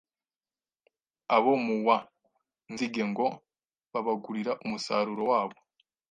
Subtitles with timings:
[1.35, 1.97] abo mu wa
[2.71, 3.25] Nzige ngo
[3.93, 5.57] babagurira umusaruro wabo